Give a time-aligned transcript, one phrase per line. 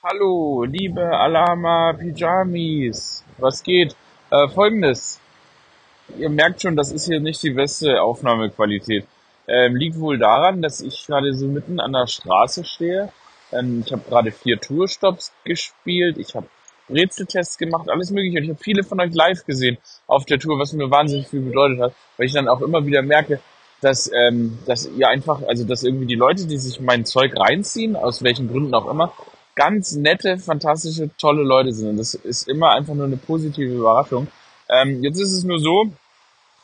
[0.00, 3.24] Hallo, liebe Alama Pyjamis.
[3.36, 3.96] Was geht?
[4.30, 5.18] Äh, Folgendes.
[6.16, 9.08] Ihr merkt schon, das ist hier nicht die beste Aufnahmequalität.
[9.48, 13.12] Ähm, liegt wohl daran, dass ich gerade so mitten an der Straße stehe.
[13.50, 16.16] Ähm, ich habe gerade vier Tourstops gespielt.
[16.18, 16.46] Ich habe
[16.88, 18.38] Rätseltests gemacht, alles mögliche.
[18.38, 21.40] Und ich habe viele von euch live gesehen auf der Tour, was mir wahnsinnig viel
[21.40, 23.40] bedeutet hat, weil ich dann auch immer wieder merke,
[23.80, 27.96] dass, ähm, dass ihr einfach, also dass irgendwie die Leute, die sich mein Zeug reinziehen,
[27.96, 29.12] aus welchen Gründen auch immer,
[29.58, 31.88] ganz nette, fantastische, tolle Leute sind.
[31.88, 34.28] Und das ist immer einfach nur eine positive Überraschung.
[34.70, 35.90] Ähm, jetzt ist es nur so,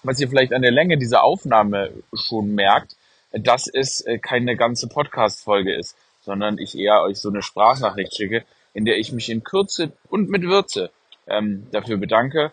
[0.04, 2.96] was ihr vielleicht an der Länge dieser Aufnahme schon merkt,
[3.32, 8.44] dass es äh, keine ganze Podcast-Folge ist, sondern ich eher euch so eine Sprachnachricht schicke,
[8.74, 10.90] in der ich mich in Kürze und mit Würze
[11.26, 12.52] ähm, dafür bedanke,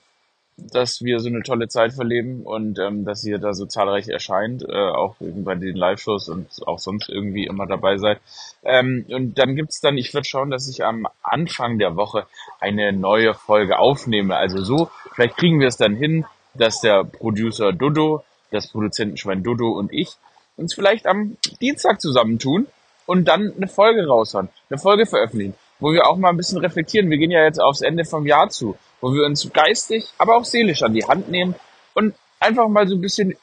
[0.72, 4.64] dass wir so eine tolle Zeit verleben und ähm, dass ihr da so zahlreich erscheint,
[4.64, 8.20] äh, auch bei den Live-Shows und auch sonst irgendwie immer dabei seid.
[8.64, 12.26] Ähm, und dann gibt's dann, ich würde schauen, dass ich am Anfang der Woche
[12.60, 14.36] eine neue Folge aufnehme.
[14.36, 19.70] Also so, vielleicht kriegen wir es dann hin, dass der Producer Dodo, das Produzentenschwein Dodo
[19.72, 20.18] und ich
[20.58, 22.68] uns vielleicht am Dienstag zusammentun
[23.06, 27.10] und dann eine Folge raushauen, eine Folge veröffentlichen, wo wir auch mal ein bisschen reflektieren.
[27.10, 30.46] Wir gehen ja jetzt aufs Ende vom Jahr zu wo wir uns geistig, aber auch
[30.46, 31.56] seelisch an die Hand nehmen
[31.96, 33.36] und einfach mal so ein bisschen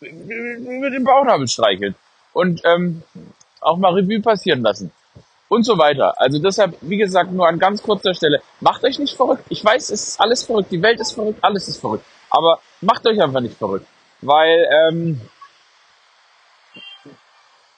[0.00, 1.94] mit dem Bauchnabel streicheln
[2.32, 3.02] und ähm,
[3.60, 4.90] auch mal Revue passieren lassen
[5.48, 6.20] und so weiter.
[6.20, 9.44] Also deshalb, wie gesagt, nur an ganz kurzer Stelle, macht euch nicht verrückt.
[9.48, 12.04] Ich weiß, es ist alles verrückt, die Welt ist verrückt, alles ist verrückt.
[12.30, 13.86] Aber macht euch einfach nicht verrückt,
[14.22, 15.20] weil ähm,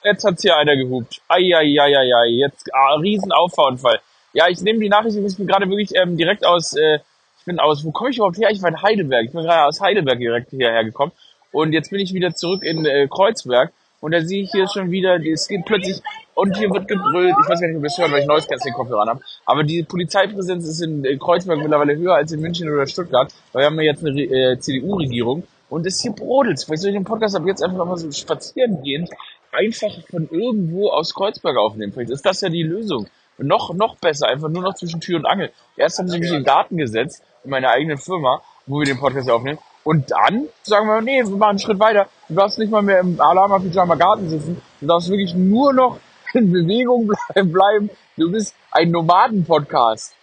[0.05, 1.21] jetzt hat's hier einer gehupt.
[1.27, 3.99] Eieieiei, jetzt ah, Riesenauffahrunfall.
[4.33, 6.99] Ja, ich nehme die Nachricht, ich bin gerade wirklich ähm, direkt aus äh,
[7.45, 8.49] ich bin aus, wo komme ich überhaupt her?
[8.49, 9.25] Ich war in Heidelberg.
[9.25, 11.11] Ich bin gerade aus Heidelberg direkt hierher gekommen.
[11.51, 13.71] Und jetzt bin ich wieder zurück in äh, Kreuzberg.
[14.01, 16.01] Und da sehe ich hier schon wieder, es geht plötzlich,
[16.33, 17.35] und hier wird gebrüllt.
[17.39, 19.21] Ich weiß gar nicht, ob ihr es hört, weil ich neues den Kopfhörer habe.
[19.45, 23.31] Aber die Polizeipräsenz ist in äh, Kreuzberg mittlerweile höher als in München oder Stuttgart.
[23.53, 25.43] Weil wir haben ja jetzt eine äh, CDU-Regierung.
[25.69, 26.63] Und es hier brodelt.
[26.63, 29.07] Vielleicht soll ich den Podcast ab jetzt einfach mal so spazieren gehen.
[29.55, 31.93] Einfach von irgendwo aus Kreuzberg aufnehmen.
[31.93, 33.07] Vielleicht ist das ja die Lösung.
[33.37, 35.51] Noch, noch besser, einfach nur noch zwischen Tür und Angel.
[35.75, 38.99] Erst haben sie mich in den Garten gesetzt in meiner eigenen Firma, wo wir den
[38.99, 39.59] Podcast aufnehmen.
[39.83, 42.07] Und dann sagen wir, nee, wir machen einen Schritt weiter.
[42.27, 44.61] Du darfst nicht mal mehr im Alama Pyjama Garten sitzen.
[44.79, 45.99] Du darfst wirklich nur noch
[46.33, 47.89] in Bewegung bleiben.
[48.17, 50.15] Du bist ein Nomaden-Podcast.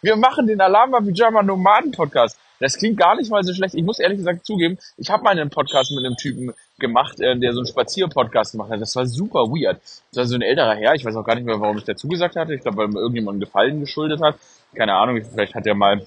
[0.00, 2.38] Wir machen den Alama Pyjama Nomaden Podcast.
[2.60, 3.74] Das klingt gar nicht mal so schlecht.
[3.74, 7.38] Ich muss ehrlich gesagt zugeben, ich habe mal einen Podcast mit einem Typen gemacht, äh,
[7.38, 8.80] der so einen Spazier-Podcast gemacht hat.
[8.80, 9.80] Das war super weird.
[10.10, 10.94] Das war so ein älterer Herr.
[10.94, 12.54] Ich weiß auch gar nicht mehr, warum ich dazu gesagt hatte.
[12.54, 14.36] Ich glaube, weil mir irgendjemand Gefallen geschuldet hat.
[14.74, 15.22] Keine Ahnung.
[15.24, 16.04] Vielleicht hat er mal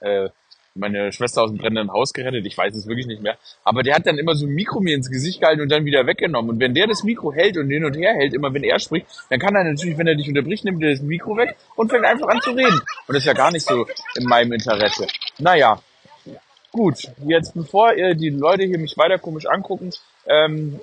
[0.00, 0.28] äh,
[0.74, 3.38] meine Schwester aus dem brennenden Haus gerettet, ich weiß es wirklich nicht mehr.
[3.62, 6.06] Aber der hat dann immer so ein Mikro mir ins Gesicht gehalten und dann wieder
[6.06, 6.50] weggenommen.
[6.50, 9.06] Und wenn der das Mikro hält und hin und her hält, immer wenn er spricht,
[9.30, 12.04] dann kann er natürlich, wenn er dich unterbricht, nimmt er das Mikro weg und fängt
[12.04, 12.80] einfach an zu reden.
[13.06, 13.86] Und das ist ja gar nicht so
[14.16, 15.06] in meinem Interesse.
[15.38, 15.80] Naja,
[16.72, 17.10] gut.
[17.24, 19.90] Jetzt bevor äh, die Leute hier mich weiter komisch angucken,
[20.26, 20.80] ähm,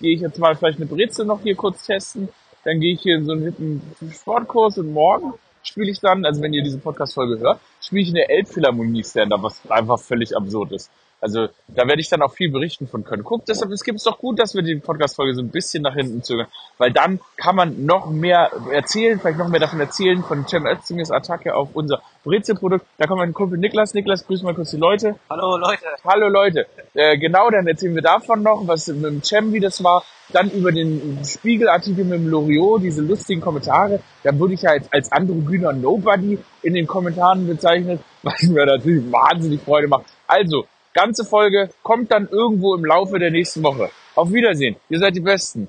[0.00, 2.28] gehe ich jetzt mal vielleicht eine Brezel noch hier kurz testen.
[2.64, 3.82] Dann gehe ich hier in so einen
[4.12, 8.14] Sportkurs und morgen spiele ich dann, also wenn ihr diese Podcast-Folge hört, spiele ich in
[8.14, 10.90] der Elbphilharmonie-Stand-up, was einfach völlig absurd ist.
[11.20, 13.24] Also da werde ich dann auch viel berichten von können.
[13.24, 15.94] Guckt, deshalb es gibt es doch gut, dass wir die Podcast-Folge so ein bisschen nach
[15.94, 16.46] hinten zögern,
[16.78, 21.10] weil dann kann man noch mehr erzählen, vielleicht noch mehr davon erzählen, von Cem Ötzingers
[21.10, 22.86] Attacke auf unser Brezelprodukt.
[22.98, 23.94] Da kommt mein Kumpel Niklas.
[23.94, 25.16] Niklas, grüß mal kurz die Leute.
[25.28, 25.86] Hallo Leute.
[26.04, 26.66] Hallo Leute.
[26.94, 30.04] Äh, genau, dann erzählen wir davon noch, was mit dem Cem, wie das war.
[30.30, 34.00] Dann über den Spiegelartikel mit dem Loriot, diese lustigen Kommentare.
[34.22, 39.10] Da wurde ich ja als, als androgyner Nobody in den Kommentaren bezeichnet, was mir natürlich
[39.10, 40.04] wahnsinnig Freude macht.
[40.26, 43.90] Also, Ganze Folge kommt dann irgendwo im Laufe der nächsten Woche.
[44.14, 44.76] Auf Wiedersehen.
[44.88, 45.68] Ihr seid die Besten.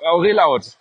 [0.00, 0.76] Aurel out.